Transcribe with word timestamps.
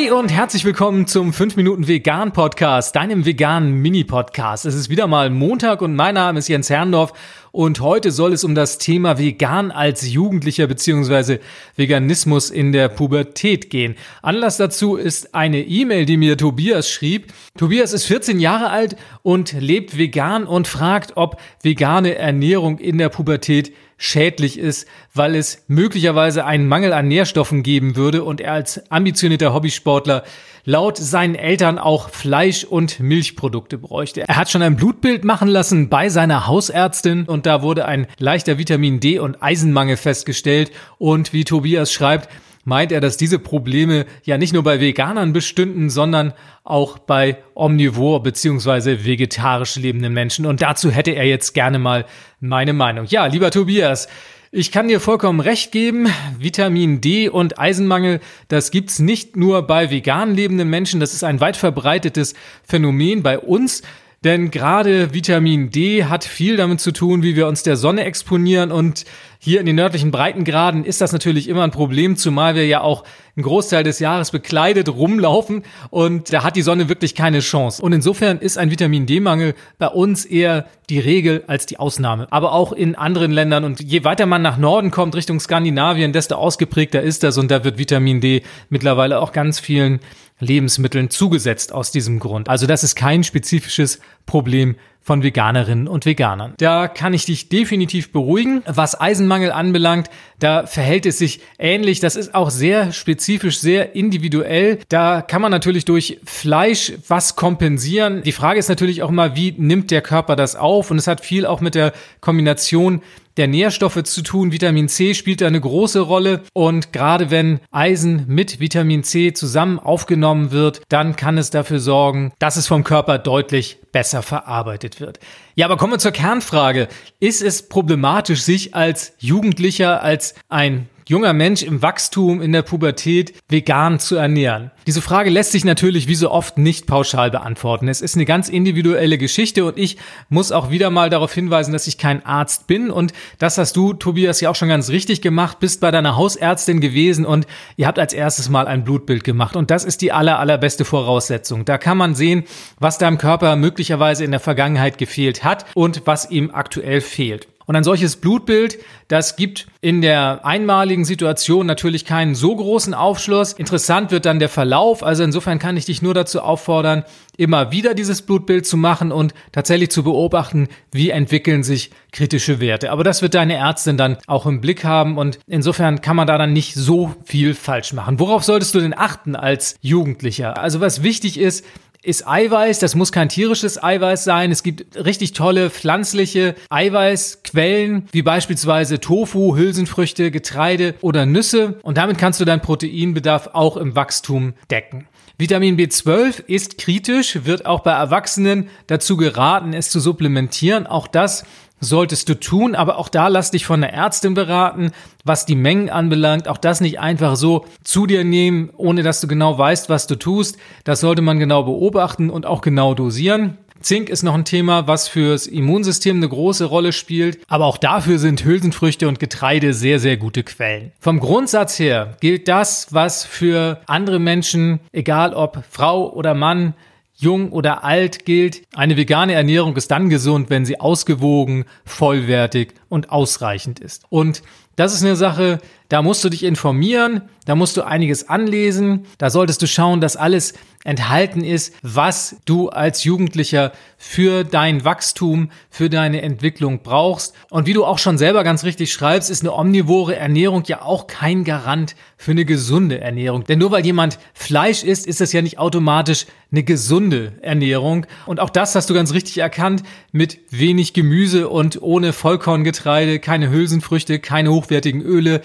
Hi 0.00 0.10
und 0.10 0.32
herzlich 0.32 0.64
willkommen 0.64 1.06
zum 1.06 1.34
5 1.34 1.56
Minuten 1.56 1.86
Vegan 1.86 2.32
Podcast, 2.32 2.96
deinem 2.96 3.26
veganen 3.26 3.82
Mini-Podcast. 3.82 4.64
Es 4.64 4.74
ist 4.74 4.88
wieder 4.88 5.06
mal 5.06 5.28
Montag 5.28 5.82
und 5.82 5.94
mein 5.94 6.14
Name 6.14 6.38
ist 6.38 6.48
Jens 6.48 6.70
Herrndorf 6.70 7.12
und 7.52 7.80
heute 7.80 8.10
soll 8.10 8.32
es 8.32 8.42
um 8.42 8.54
das 8.54 8.78
Thema 8.78 9.18
Vegan 9.18 9.70
als 9.70 10.10
Jugendlicher 10.10 10.66
bzw. 10.68 11.38
Veganismus 11.76 12.48
in 12.48 12.72
der 12.72 12.88
Pubertät 12.88 13.68
gehen. 13.68 13.94
Anlass 14.22 14.56
dazu 14.56 14.96
ist 14.96 15.34
eine 15.34 15.60
E-Mail, 15.60 16.06
die 16.06 16.16
mir 16.16 16.38
Tobias 16.38 16.88
schrieb. 16.88 17.34
Tobias 17.58 17.92
ist 17.92 18.06
14 18.06 18.40
Jahre 18.40 18.70
alt 18.70 18.96
und 19.22 19.52
lebt 19.52 19.98
vegan 19.98 20.46
und 20.46 20.66
fragt, 20.66 21.18
ob 21.18 21.38
vegane 21.62 22.14
Ernährung 22.14 22.78
in 22.78 22.96
der 22.96 23.10
Pubertät 23.10 23.74
schädlich 24.00 24.58
ist, 24.58 24.88
weil 25.12 25.36
es 25.36 25.62
möglicherweise 25.68 26.46
einen 26.46 26.66
Mangel 26.66 26.94
an 26.94 27.06
Nährstoffen 27.06 27.62
geben 27.62 27.96
würde 27.96 28.24
und 28.24 28.40
er 28.40 28.54
als 28.54 28.90
ambitionierter 28.90 29.52
Hobbysportler 29.52 30.24
laut 30.64 30.96
seinen 30.96 31.34
Eltern 31.34 31.78
auch 31.78 32.08
Fleisch- 32.08 32.64
und 32.64 32.98
Milchprodukte 32.98 33.76
bräuchte. 33.76 34.22
Er 34.26 34.36
hat 34.36 34.50
schon 34.50 34.62
ein 34.62 34.76
Blutbild 34.76 35.24
machen 35.24 35.48
lassen 35.48 35.90
bei 35.90 36.08
seiner 36.08 36.46
Hausärztin 36.46 37.24
und 37.24 37.44
da 37.44 37.60
wurde 37.60 37.84
ein 37.84 38.06
leichter 38.18 38.56
Vitamin 38.56 39.00
D 39.00 39.18
und 39.18 39.42
Eisenmangel 39.42 39.98
festgestellt 39.98 40.70
und 40.96 41.34
wie 41.34 41.44
Tobias 41.44 41.92
schreibt, 41.92 42.30
meint 42.64 42.92
er, 42.92 43.00
dass 43.00 43.16
diese 43.16 43.38
Probleme 43.38 44.06
ja 44.24 44.38
nicht 44.38 44.52
nur 44.52 44.62
bei 44.62 44.80
Veganern 44.80 45.32
bestünden, 45.32 45.90
sondern 45.90 46.32
auch 46.64 46.98
bei 46.98 47.38
omnivor 47.54 48.22
bzw. 48.22 49.04
vegetarisch 49.04 49.76
lebenden 49.76 50.12
Menschen. 50.12 50.46
Und 50.46 50.62
dazu 50.62 50.90
hätte 50.90 51.12
er 51.12 51.24
jetzt 51.24 51.54
gerne 51.54 51.78
mal 51.78 52.06
meine 52.40 52.72
Meinung. 52.72 53.06
Ja, 53.06 53.26
lieber 53.26 53.50
Tobias, 53.50 54.08
ich 54.52 54.72
kann 54.72 54.88
dir 54.88 54.98
vollkommen 54.98 55.38
recht 55.38 55.70
geben. 55.70 56.08
Vitamin 56.38 57.00
D 57.00 57.28
und 57.28 57.60
Eisenmangel, 57.60 58.18
das 58.48 58.72
gibt's 58.72 58.98
nicht 58.98 59.36
nur 59.36 59.62
bei 59.66 59.90
vegan 59.90 60.34
lebenden 60.34 60.68
Menschen. 60.68 60.98
Das 60.98 61.14
ist 61.14 61.22
ein 61.22 61.40
weit 61.40 61.56
verbreitetes 61.56 62.34
Phänomen 62.64 63.22
bei 63.22 63.38
uns. 63.38 63.82
Denn 64.22 64.50
gerade 64.50 65.14
Vitamin 65.14 65.70
D 65.70 66.04
hat 66.04 66.24
viel 66.24 66.58
damit 66.58 66.78
zu 66.78 66.92
tun, 66.92 67.22
wie 67.22 67.36
wir 67.36 67.46
uns 67.46 67.62
der 67.62 67.76
Sonne 67.76 68.04
exponieren. 68.04 68.70
Und 68.70 69.06
hier 69.38 69.60
in 69.60 69.64
den 69.64 69.76
nördlichen 69.76 70.10
Breitengraden 70.10 70.84
ist 70.84 71.00
das 71.00 71.12
natürlich 71.12 71.48
immer 71.48 71.64
ein 71.64 71.70
Problem, 71.70 72.16
zumal 72.16 72.54
wir 72.54 72.66
ja 72.66 72.82
auch 72.82 73.04
einen 73.34 73.44
Großteil 73.44 73.82
des 73.82 73.98
Jahres 73.98 74.30
bekleidet 74.30 74.90
rumlaufen. 74.90 75.62
Und 75.88 76.34
da 76.34 76.44
hat 76.44 76.56
die 76.56 76.60
Sonne 76.60 76.90
wirklich 76.90 77.14
keine 77.14 77.40
Chance. 77.40 77.80
Und 77.80 77.94
insofern 77.94 78.40
ist 78.40 78.58
ein 78.58 78.70
Vitamin 78.70 79.06
D-Mangel 79.06 79.54
bei 79.78 79.88
uns 79.88 80.26
eher 80.26 80.66
die 80.90 80.98
Regel 80.98 81.44
als 81.46 81.64
die 81.64 81.78
Ausnahme. 81.78 82.28
Aber 82.30 82.52
auch 82.52 82.72
in 82.72 82.96
anderen 82.96 83.30
Ländern. 83.30 83.64
Und 83.64 83.80
je 83.80 84.04
weiter 84.04 84.26
man 84.26 84.42
nach 84.42 84.58
Norden 84.58 84.90
kommt, 84.90 85.14
Richtung 85.14 85.40
Skandinavien, 85.40 86.12
desto 86.12 86.34
ausgeprägter 86.34 87.00
ist 87.00 87.22
das. 87.22 87.38
Und 87.38 87.50
da 87.50 87.64
wird 87.64 87.78
Vitamin 87.78 88.20
D 88.20 88.42
mittlerweile 88.68 89.18
auch 89.18 89.32
ganz 89.32 89.60
vielen 89.60 90.00
Lebensmitteln 90.40 91.10
zugesetzt 91.10 91.72
aus 91.72 91.90
diesem 91.90 92.18
Grund. 92.18 92.48
Also 92.48 92.66
das 92.66 92.82
ist 92.82 92.96
kein 92.96 93.22
spezifisches 93.22 94.00
Problem 94.26 94.76
von 95.02 95.22
Veganerinnen 95.22 95.88
und 95.88 96.06
Veganern. 96.06 96.54
Da 96.58 96.88
kann 96.88 97.14
ich 97.14 97.24
dich 97.24 97.48
definitiv 97.48 98.12
beruhigen. 98.12 98.62
Was 98.66 99.00
Eisenmangel 99.00 99.50
anbelangt, 99.50 100.08
da 100.38 100.66
verhält 100.66 101.06
es 101.06 101.18
sich 101.18 101.40
ähnlich. 101.58 102.00
Das 102.00 102.16
ist 102.16 102.34
auch 102.34 102.50
sehr 102.50 102.92
spezifisch, 102.92 103.58
sehr 103.58 103.94
individuell. 103.94 104.78
Da 104.88 105.22
kann 105.22 105.42
man 105.42 105.50
natürlich 105.50 105.84
durch 105.84 106.18
Fleisch 106.24 106.92
was 107.08 107.36
kompensieren. 107.36 108.22
Die 108.22 108.32
Frage 108.32 108.58
ist 108.58 108.68
natürlich 108.68 109.02
auch 109.02 109.08
immer, 109.08 109.36
wie 109.36 109.54
nimmt 109.56 109.90
der 109.90 110.02
Körper 110.02 110.36
das 110.36 110.56
auf? 110.56 110.90
Und 110.90 110.98
es 110.98 111.06
hat 111.06 111.24
viel 111.24 111.46
auch 111.46 111.60
mit 111.60 111.74
der 111.74 111.92
Kombination 112.20 113.02
der 113.36 113.48
Nährstoffe 113.48 114.02
zu 114.02 114.22
tun. 114.22 114.52
Vitamin 114.52 114.88
C 114.88 115.14
spielt 115.14 115.40
da 115.40 115.46
eine 115.46 115.60
große 115.60 116.00
Rolle 116.00 116.42
und 116.52 116.92
gerade 116.92 117.30
wenn 117.30 117.60
Eisen 117.70 118.24
mit 118.28 118.60
Vitamin 118.60 119.02
C 119.02 119.32
zusammen 119.32 119.78
aufgenommen 119.78 120.50
wird, 120.50 120.82
dann 120.88 121.16
kann 121.16 121.38
es 121.38 121.50
dafür 121.50 121.78
sorgen, 121.78 122.32
dass 122.38 122.56
es 122.56 122.66
vom 122.66 122.84
Körper 122.84 123.18
deutlich 123.18 123.78
besser 123.92 124.22
verarbeitet 124.22 125.00
wird. 125.00 125.18
Ja, 125.54 125.66
aber 125.66 125.76
kommen 125.76 125.92
wir 125.92 125.98
zur 125.98 126.12
Kernfrage. 126.12 126.88
Ist 127.18 127.42
es 127.42 127.68
problematisch, 127.68 128.42
sich 128.42 128.74
als 128.74 129.12
Jugendlicher, 129.18 130.02
als 130.02 130.34
ein 130.48 130.88
junger 131.10 131.32
Mensch 131.32 131.64
im 131.64 131.82
Wachstum, 131.82 132.40
in 132.40 132.52
der 132.52 132.62
Pubertät 132.62 133.34
vegan 133.48 133.98
zu 133.98 134.14
ernähren? 134.14 134.70
Diese 134.86 135.02
Frage 135.02 135.28
lässt 135.28 135.50
sich 135.50 135.64
natürlich 135.64 136.06
wie 136.06 136.14
so 136.14 136.30
oft 136.30 136.56
nicht 136.56 136.86
pauschal 136.86 137.32
beantworten. 137.32 137.88
Es 137.88 138.00
ist 138.00 138.14
eine 138.14 138.24
ganz 138.24 138.48
individuelle 138.48 139.18
Geschichte 139.18 139.64
und 139.64 139.76
ich 139.76 139.96
muss 140.28 140.52
auch 140.52 140.70
wieder 140.70 140.90
mal 140.90 141.10
darauf 141.10 141.34
hinweisen, 141.34 141.72
dass 141.72 141.88
ich 141.88 141.98
kein 141.98 142.24
Arzt 142.24 142.68
bin 142.68 142.90
und 142.90 143.12
das 143.38 143.58
hast 143.58 143.76
du, 143.76 143.92
Tobias, 143.92 144.40
ja 144.40 144.50
auch 144.50 144.54
schon 144.54 144.68
ganz 144.68 144.88
richtig 144.88 145.20
gemacht, 145.20 145.58
bist 145.58 145.80
bei 145.80 145.90
deiner 145.90 146.14
Hausärztin 146.14 146.80
gewesen 146.80 147.26
und 147.26 147.48
ihr 147.76 147.88
habt 147.88 147.98
als 147.98 148.12
erstes 148.12 148.48
mal 148.48 148.68
ein 148.68 148.84
Blutbild 148.84 149.24
gemacht 149.24 149.56
und 149.56 149.72
das 149.72 149.84
ist 149.84 150.02
die 150.02 150.12
aller, 150.12 150.38
allerbeste 150.38 150.84
Voraussetzung. 150.84 151.64
Da 151.64 151.76
kann 151.76 151.98
man 151.98 152.14
sehen, 152.14 152.44
was 152.78 152.98
deinem 152.98 153.18
Körper 153.18 153.56
möglicherweise 153.56 154.24
in 154.24 154.30
der 154.30 154.38
Vergangenheit 154.38 154.96
gefehlt 154.96 155.42
hat 155.42 155.66
und 155.74 156.02
was 156.04 156.30
ihm 156.30 156.52
aktuell 156.52 157.00
fehlt. 157.00 157.48
Und 157.70 157.76
ein 157.76 157.84
solches 157.84 158.16
Blutbild, 158.16 158.78
das 159.06 159.36
gibt 159.36 159.68
in 159.80 160.02
der 160.02 160.44
einmaligen 160.44 161.04
Situation 161.04 161.66
natürlich 161.66 162.04
keinen 162.04 162.34
so 162.34 162.56
großen 162.56 162.94
Aufschluss. 162.94 163.52
Interessant 163.52 164.10
wird 164.10 164.26
dann 164.26 164.40
der 164.40 164.48
Verlauf. 164.48 165.04
Also 165.04 165.22
insofern 165.22 165.60
kann 165.60 165.76
ich 165.76 165.84
dich 165.84 166.02
nur 166.02 166.12
dazu 166.12 166.40
auffordern, 166.40 167.04
immer 167.36 167.70
wieder 167.70 167.94
dieses 167.94 168.22
Blutbild 168.22 168.66
zu 168.66 168.76
machen 168.76 169.12
und 169.12 169.34
tatsächlich 169.52 169.92
zu 169.92 170.02
beobachten, 170.02 170.66
wie 170.90 171.10
entwickeln 171.10 171.62
sich 171.62 171.92
kritische 172.10 172.58
Werte. 172.58 172.90
Aber 172.90 173.04
das 173.04 173.22
wird 173.22 173.34
deine 173.34 173.54
Ärztin 173.54 173.96
dann 173.96 174.16
auch 174.26 174.46
im 174.46 174.60
Blick 174.60 174.82
haben 174.82 175.16
und 175.16 175.38
insofern 175.46 176.00
kann 176.00 176.16
man 176.16 176.26
da 176.26 176.38
dann 176.38 176.52
nicht 176.52 176.74
so 176.74 177.14
viel 177.24 177.54
falsch 177.54 177.92
machen. 177.92 178.18
Worauf 178.18 178.42
solltest 178.42 178.74
du 178.74 178.80
denn 178.80 178.98
achten 178.98 179.36
als 179.36 179.76
Jugendlicher? 179.80 180.58
Also 180.58 180.80
was 180.80 181.04
wichtig 181.04 181.38
ist, 181.38 181.64
ist 182.02 182.26
Eiweiß. 182.26 182.78
Das 182.78 182.94
muss 182.94 183.12
kein 183.12 183.28
tierisches 183.28 183.82
Eiweiß 183.82 184.24
sein. 184.24 184.50
Es 184.50 184.62
gibt 184.62 184.96
richtig 184.96 185.32
tolle 185.32 185.70
pflanzliche 185.70 186.54
Eiweißquellen, 186.70 188.08
wie 188.12 188.22
beispielsweise 188.22 189.00
Tofu, 189.00 189.56
Hülsenfrüchte, 189.56 190.30
Getreide 190.30 190.94
oder 191.00 191.26
Nüsse. 191.26 191.78
Und 191.82 191.98
damit 191.98 192.18
kannst 192.18 192.40
du 192.40 192.44
deinen 192.44 192.62
Proteinbedarf 192.62 193.50
auch 193.52 193.76
im 193.76 193.96
Wachstum 193.96 194.54
decken. 194.70 195.06
Vitamin 195.40 195.78
B12 195.78 196.44
ist 196.48 196.76
kritisch, 196.76 197.44
wird 197.44 197.64
auch 197.64 197.80
bei 197.80 197.92
Erwachsenen 197.92 198.68
dazu 198.88 199.16
geraten, 199.16 199.72
es 199.72 199.88
zu 199.88 199.98
supplementieren. 199.98 200.86
Auch 200.86 201.08
das 201.08 201.44
solltest 201.80 202.28
du 202.28 202.38
tun, 202.38 202.74
aber 202.74 202.98
auch 202.98 203.08
da 203.08 203.28
lass 203.28 203.50
dich 203.50 203.66
von 203.66 203.80
der 203.80 203.92
Ärztin 203.92 204.34
beraten, 204.34 204.92
was 205.24 205.46
die 205.46 205.56
Mengen 205.56 205.90
anbelangt. 205.90 206.46
Auch 206.48 206.58
das 206.58 206.80
nicht 206.80 207.00
einfach 207.00 207.36
so 207.36 207.64
zu 207.82 208.06
dir 208.06 208.24
nehmen, 208.24 208.70
ohne 208.76 209.02
dass 209.02 209.20
du 209.20 209.26
genau 209.26 209.56
weißt, 209.58 209.88
was 209.88 210.06
du 210.06 210.16
tust. 210.16 210.58
Das 210.84 211.00
sollte 211.00 211.22
man 211.22 211.38
genau 211.38 211.62
beobachten 211.62 212.30
und 212.30 212.46
auch 212.46 212.60
genau 212.60 212.94
dosieren. 212.94 213.58
Zink 213.80 214.10
ist 214.10 214.22
noch 214.22 214.34
ein 214.34 214.44
Thema, 214.44 214.86
was 214.86 215.08
fürs 215.08 215.46
Immunsystem 215.46 216.18
eine 216.18 216.28
große 216.28 216.66
Rolle 216.66 216.92
spielt, 216.92 217.38
aber 217.48 217.64
auch 217.64 217.78
dafür 217.78 218.18
sind 218.18 218.44
Hülsenfrüchte 218.44 219.08
und 219.08 219.18
Getreide 219.18 219.72
sehr, 219.72 219.98
sehr 219.98 220.18
gute 220.18 220.42
Quellen. 220.42 220.92
Vom 221.00 221.18
Grundsatz 221.18 221.78
her 221.78 222.16
gilt 222.20 222.46
das, 222.46 222.88
was 222.90 223.24
für 223.24 223.80
andere 223.86 224.18
Menschen, 224.18 224.80
egal 224.92 225.32
ob 225.32 225.64
Frau 225.70 226.12
oder 226.12 226.34
Mann, 226.34 226.74
jung 227.20 227.52
oder 227.52 227.84
alt 227.84 228.24
gilt, 228.24 228.62
eine 228.74 228.96
vegane 228.96 229.34
Ernährung 229.34 229.76
ist 229.76 229.90
dann 229.90 230.08
gesund, 230.08 230.50
wenn 230.50 230.64
sie 230.64 230.80
ausgewogen, 230.80 231.64
vollwertig 231.84 232.74
und 232.88 233.10
ausreichend 233.10 233.78
ist. 233.78 234.04
Und 234.08 234.42
das 234.76 234.94
ist 234.94 235.04
eine 235.04 235.16
Sache, 235.16 235.58
da 235.90 236.02
musst 236.02 236.22
du 236.24 236.28
dich 236.28 236.44
informieren, 236.44 237.22
da 237.46 237.56
musst 237.56 237.76
du 237.76 237.82
einiges 237.82 238.28
anlesen, 238.28 239.06
da 239.18 239.28
solltest 239.28 239.60
du 239.60 239.66
schauen, 239.66 240.00
dass 240.00 240.16
alles 240.16 240.54
enthalten 240.84 241.42
ist, 241.42 241.74
was 241.82 242.36
du 242.44 242.68
als 242.68 243.02
Jugendlicher 243.02 243.72
für 243.98 244.44
dein 244.44 244.84
Wachstum, 244.84 245.50
für 245.68 245.90
deine 245.90 246.22
Entwicklung 246.22 246.82
brauchst. 246.82 247.34
Und 247.50 247.66
wie 247.66 247.72
du 247.72 247.84
auch 247.84 247.98
schon 247.98 248.18
selber 248.18 248.44
ganz 248.44 248.62
richtig 248.62 248.92
schreibst, 248.92 249.30
ist 249.30 249.42
eine 249.42 249.52
omnivore 249.52 250.14
Ernährung 250.14 250.62
ja 250.66 250.80
auch 250.80 251.08
kein 251.08 251.42
Garant 251.42 251.96
für 252.16 252.30
eine 252.30 252.44
gesunde 252.44 253.00
Ernährung. 253.00 253.44
Denn 253.44 253.58
nur 253.58 253.72
weil 253.72 253.84
jemand 253.84 254.20
Fleisch 254.32 254.84
isst, 254.84 255.08
ist 255.08 255.20
das 255.20 255.32
ja 255.32 255.42
nicht 255.42 255.58
automatisch 255.58 256.26
eine 256.52 256.62
gesunde 256.62 257.32
Ernährung. 257.42 258.06
Und 258.26 258.38
auch 258.38 258.50
das 258.50 258.76
hast 258.76 258.88
du 258.88 258.94
ganz 258.94 259.12
richtig 259.12 259.38
erkannt 259.38 259.82
mit 260.12 260.38
wenig 260.50 260.94
Gemüse 260.94 261.48
und 261.48 261.82
ohne 261.82 262.12
Vollkorngetreide, 262.12 263.18
keine 263.18 263.50
Hülsenfrüchte, 263.50 264.20
keine 264.20 264.52
hochwertigen 264.52 265.02
Öle 265.02 265.42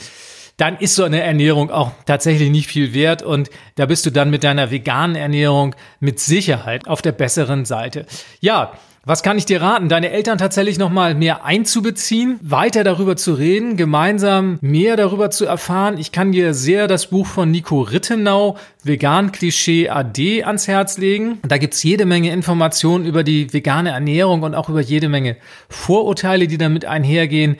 dann 0.58 0.78
ist 0.78 0.96
so 0.96 1.04
eine 1.04 1.22
Ernährung 1.22 1.70
auch 1.70 1.92
tatsächlich 2.06 2.50
nicht 2.50 2.68
viel 2.68 2.94
wert 2.94 3.24
und 3.24 3.50
da 3.76 3.86
bist 3.86 4.06
du 4.06 4.12
dann 4.12 4.30
mit 4.30 4.44
deiner 4.44 4.72
veganen 4.72 5.16
Ernährung 5.16 5.76
mit 6.00 6.20
Sicherheit 6.20 6.88
auf 6.88 7.02
der 7.02 7.12
besseren 7.12 7.66
Seite. 7.66 8.06
Ja, 8.40 8.74
was 9.08 9.22
kann 9.22 9.38
ich 9.38 9.46
dir 9.46 9.62
raten? 9.62 9.88
Deine 9.88 10.10
Eltern 10.10 10.40
tatsächlich 10.40 10.80
nochmal 10.80 11.14
mehr 11.14 11.46
einzubeziehen, 11.46 12.40
weiter 12.42 12.84
darüber 12.84 13.16
zu 13.16 13.36
reden, 13.36 13.78
gemeinsam 13.78 14.58
mehr 14.62 14.98
darüber 14.98 15.30
zu 15.30 15.46
erfahren. 15.46 16.00
Ich 16.00 16.12
kann 16.12 16.32
dir 16.32 16.56
sehr 16.56 16.88
das 16.88 17.12
Buch 17.12 17.28
von 17.28 17.52
Nico 17.52 17.82
Rittenau, 17.82 18.58
Vegan 18.84 19.32
Klischee 19.32 19.90
AD, 19.90 20.44
ans 20.46 20.68
Herz 20.68 20.98
legen. 20.98 21.38
Da 21.48 21.60
gibt's 21.60 21.84
jede 21.84 22.08
Menge 22.08 22.32
Informationen 22.32 23.06
über 23.06 23.24
die 23.24 23.54
vegane 23.54 23.92
Ernährung 23.92 24.42
und 24.42 24.56
auch 24.56 24.70
über 24.70 24.82
jede 24.82 25.08
Menge 25.08 25.38
Vorurteile, 25.70 26.48
die 26.48 26.58
damit 26.58 26.86
einhergehen. 26.86 27.58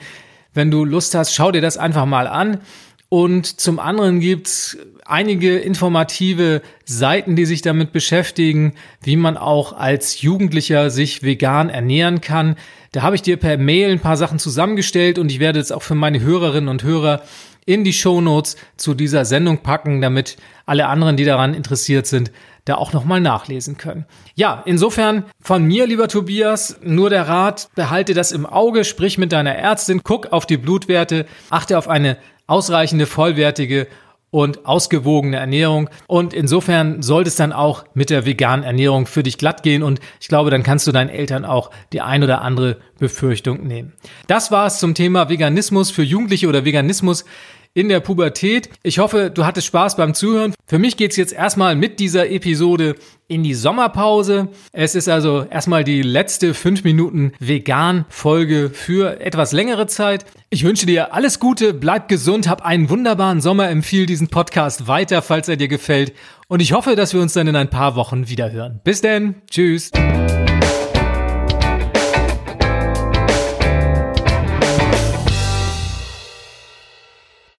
Wenn 0.56 0.70
du 0.70 0.84
Lust 0.84 1.14
hast, 1.14 1.34
schau 1.34 1.52
dir 1.52 1.60
das 1.60 1.76
einfach 1.76 2.06
mal 2.06 2.26
an. 2.26 2.60
Und 3.08 3.60
zum 3.60 3.78
anderen 3.78 4.18
gibt's 4.18 4.76
einige 5.04 5.58
informative 5.58 6.62
Seiten, 6.84 7.36
die 7.36 7.46
sich 7.46 7.62
damit 7.62 7.92
beschäftigen, 7.92 8.74
wie 9.02 9.16
man 9.16 9.36
auch 9.36 9.74
als 9.74 10.22
Jugendlicher 10.22 10.90
sich 10.90 11.22
vegan 11.22 11.68
ernähren 11.68 12.20
kann. 12.20 12.56
Da 12.90 13.02
habe 13.02 13.14
ich 13.14 13.22
dir 13.22 13.36
per 13.36 13.58
Mail 13.58 13.92
ein 13.92 14.00
paar 14.00 14.16
Sachen 14.16 14.38
zusammengestellt 14.38 15.18
und 15.18 15.30
ich 15.30 15.38
werde 15.38 15.60
es 15.60 15.70
auch 15.70 15.82
für 15.82 15.94
meine 15.94 16.20
Hörerinnen 16.20 16.68
und 16.68 16.82
Hörer 16.82 17.22
in 17.66 17.84
die 17.84 17.92
Show 17.92 18.20
Notes 18.20 18.56
zu 18.76 18.94
dieser 18.94 19.24
Sendung 19.24 19.58
packen, 19.58 20.00
damit 20.00 20.36
alle 20.64 20.86
anderen, 20.86 21.16
die 21.16 21.24
daran 21.24 21.52
interessiert 21.52 22.06
sind, 22.06 22.32
da 22.64 22.76
auch 22.76 22.92
nochmal 22.92 23.20
nachlesen 23.20 23.76
können. 23.76 24.06
Ja, 24.34 24.62
insofern 24.64 25.24
von 25.40 25.64
mir, 25.64 25.86
lieber 25.86 26.08
Tobias, 26.08 26.78
nur 26.82 27.10
der 27.10 27.28
Rat, 27.28 27.68
behalte 27.74 28.14
das 28.14 28.32
im 28.32 28.46
Auge, 28.46 28.84
sprich 28.84 29.18
mit 29.18 29.32
deiner 29.32 29.54
Ärztin, 29.54 30.00
guck 30.02 30.32
auf 30.32 30.46
die 30.46 30.56
Blutwerte, 30.56 31.26
achte 31.50 31.76
auf 31.76 31.88
eine 31.88 32.16
ausreichende, 32.46 33.06
vollwertige 33.06 33.88
und 34.30 34.66
ausgewogene 34.66 35.36
Ernährung. 35.36 35.88
Und 36.08 36.34
insofern 36.34 37.02
sollte 37.02 37.28
es 37.28 37.36
dann 37.36 37.52
auch 37.52 37.84
mit 37.94 38.10
der 38.10 38.26
veganen 38.26 38.64
Ernährung 38.64 39.06
für 39.06 39.22
dich 39.22 39.38
glatt 39.38 39.62
gehen. 39.62 39.82
Und 39.82 40.00
ich 40.20 40.28
glaube, 40.28 40.50
dann 40.50 40.62
kannst 40.62 40.86
du 40.86 40.92
deinen 40.92 41.08
Eltern 41.08 41.44
auch 41.44 41.70
die 41.92 42.00
ein 42.00 42.22
oder 42.22 42.42
andere 42.42 42.78
Befürchtung 42.98 43.66
nehmen. 43.66 43.92
Das 44.26 44.50
war 44.50 44.66
es 44.66 44.78
zum 44.78 44.94
Thema 44.94 45.28
Veganismus 45.28 45.90
für 45.90 46.02
Jugendliche 46.02 46.48
oder 46.48 46.64
Veganismus 46.64 47.24
in 47.76 47.90
der 47.90 48.00
Pubertät. 48.00 48.70
Ich 48.82 48.98
hoffe, 48.98 49.30
du 49.30 49.44
hattest 49.44 49.66
Spaß 49.66 49.96
beim 49.96 50.14
Zuhören. 50.14 50.54
Für 50.66 50.78
mich 50.78 50.96
geht's 50.96 51.16
jetzt 51.16 51.34
erstmal 51.34 51.76
mit 51.76 52.00
dieser 52.00 52.30
Episode 52.30 52.94
in 53.28 53.42
die 53.42 53.52
Sommerpause. 53.52 54.48
Es 54.72 54.94
ist 54.94 55.08
also 55.08 55.44
erstmal 55.50 55.84
die 55.84 56.00
letzte 56.00 56.54
5 56.54 56.84
Minuten 56.84 57.32
Vegan-Folge 57.38 58.70
für 58.72 59.20
etwas 59.20 59.52
längere 59.52 59.86
Zeit. 59.86 60.24
Ich 60.48 60.64
wünsche 60.64 60.86
dir 60.86 61.12
alles 61.12 61.38
Gute, 61.38 61.74
bleib 61.74 62.08
gesund, 62.08 62.48
hab 62.48 62.64
einen 62.64 62.88
wunderbaren 62.88 63.42
Sommer, 63.42 63.68
empfehle 63.68 64.06
diesen 64.06 64.28
Podcast 64.28 64.88
weiter, 64.88 65.20
falls 65.20 65.46
er 65.48 65.56
dir 65.56 65.68
gefällt. 65.68 66.14
Und 66.48 66.62
ich 66.62 66.72
hoffe, 66.72 66.96
dass 66.96 67.12
wir 67.12 67.20
uns 67.20 67.34
dann 67.34 67.46
in 67.46 67.56
ein 67.56 67.68
paar 67.68 67.94
Wochen 67.94 68.30
wiederhören. 68.30 68.80
Bis 68.84 69.02
denn, 69.02 69.34
tschüss. 69.50 69.90